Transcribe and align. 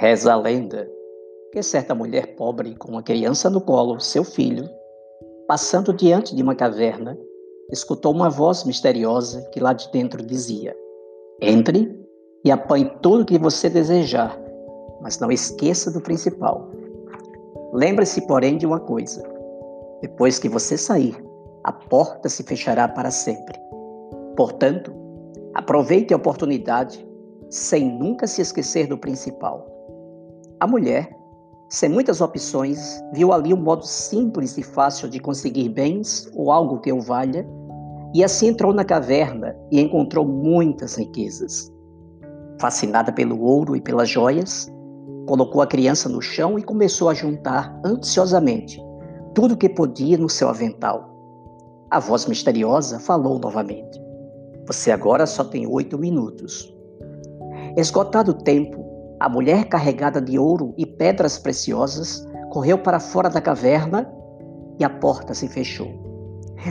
Reza 0.00 0.32
a 0.32 0.36
lenda 0.36 0.88
que 1.52 1.60
certa 1.60 1.92
mulher 1.92 2.36
pobre 2.36 2.76
com 2.76 2.92
uma 2.92 3.02
criança 3.02 3.50
no 3.50 3.60
colo, 3.60 3.98
seu 3.98 4.22
filho, 4.22 4.70
passando 5.48 5.92
diante 5.92 6.36
de 6.36 6.40
uma 6.40 6.54
caverna, 6.54 7.18
escutou 7.72 8.14
uma 8.14 8.30
voz 8.30 8.62
misteriosa 8.62 9.42
que 9.50 9.58
lá 9.58 9.72
de 9.72 9.90
dentro 9.90 10.24
dizia: 10.24 10.72
Entre 11.42 12.00
e 12.44 12.50
apanhe 12.52 12.88
tudo 13.02 13.22
o 13.22 13.26
que 13.26 13.40
você 13.40 13.68
desejar, 13.68 14.40
mas 15.00 15.18
não 15.18 15.32
esqueça 15.32 15.90
do 15.90 16.00
principal. 16.00 16.70
Lembre-se, 17.72 18.24
porém, 18.24 18.56
de 18.56 18.66
uma 18.66 18.78
coisa: 18.78 19.20
depois 20.00 20.38
que 20.38 20.48
você 20.48 20.78
sair, 20.78 21.20
a 21.64 21.72
porta 21.72 22.28
se 22.28 22.44
fechará 22.44 22.86
para 22.86 23.10
sempre. 23.10 23.58
Portanto, 24.36 24.94
aproveite 25.54 26.14
a 26.14 26.18
oportunidade 26.18 27.04
sem 27.50 27.98
nunca 27.98 28.28
se 28.28 28.40
esquecer 28.40 28.86
do 28.86 28.96
principal. 28.96 29.77
A 30.60 30.66
mulher, 30.66 31.16
sem 31.68 31.88
muitas 31.88 32.20
opções, 32.20 33.00
viu 33.12 33.32
ali 33.32 33.54
um 33.54 33.62
modo 33.62 33.86
simples 33.86 34.58
e 34.58 34.62
fácil 34.62 35.08
de 35.08 35.20
conseguir 35.20 35.68
bens 35.68 36.28
ou 36.34 36.50
algo 36.50 36.80
que 36.80 36.92
o 36.92 37.00
valha, 37.00 37.46
e 38.12 38.24
assim 38.24 38.48
entrou 38.48 38.72
na 38.72 38.84
caverna 38.84 39.54
e 39.70 39.80
encontrou 39.80 40.26
muitas 40.26 40.96
riquezas. 40.96 41.72
Fascinada 42.60 43.12
pelo 43.12 43.40
ouro 43.40 43.76
e 43.76 43.80
pelas 43.80 44.08
joias, 44.08 44.68
colocou 45.28 45.62
a 45.62 45.66
criança 45.66 46.08
no 46.08 46.20
chão 46.20 46.58
e 46.58 46.62
começou 46.62 47.08
a 47.08 47.14
juntar 47.14 47.78
ansiosamente 47.84 48.82
tudo 49.34 49.54
o 49.54 49.56
que 49.56 49.68
podia 49.68 50.18
no 50.18 50.28
seu 50.28 50.48
avental. 50.48 51.08
A 51.90 52.00
voz 52.00 52.26
misteriosa 52.26 52.98
falou 52.98 53.38
novamente: 53.38 54.00
Você 54.66 54.90
agora 54.90 55.24
só 55.24 55.44
tem 55.44 55.68
oito 55.68 55.96
minutos. 55.96 56.74
Esgotado 57.76 58.32
o 58.32 58.34
tempo, 58.42 58.87
a 59.20 59.28
mulher 59.28 59.64
carregada 59.64 60.20
de 60.20 60.38
ouro 60.38 60.74
e 60.76 60.86
pedras 60.86 61.38
preciosas 61.38 62.26
correu 62.50 62.78
para 62.78 63.00
fora 63.00 63.28
da 63.28 63.40
caverna 63.40 64.10
e 64.78 64.84
a 64.84 64.90
porta 64.90 65.34
se 65.34 65.48
fechou. 65.48 65.88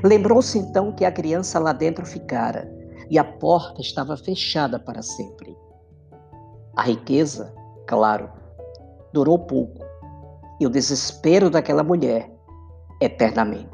Lembrou-se 0.03 0.57
então 0.57 0.91
que 0.91 1.05
a 1.05 1.11
criança 1.11 1.59
lá 1.59 1.73
dentro 1.73 2.05
ficara 2.05 2.71
e 3.09 3.17
a 3.17 3.23
porta 3.23 3.81
estava 3.81 4.15
fechada 4.17 4.79
para 4.79 5.01
sempre. 5.01 5.57
A 6.75 6.83
riqueza, 6.83 7.53
claro, 7.85 8.29
durou 9.13 9.39
pouco 9.39 9.85
e 10.59 10.65
o 10.65 10.69
desespero 10.69 11.49
daquela 11.49 11.83
mulher 11.83 12.31
eternamente. 13.01 13.67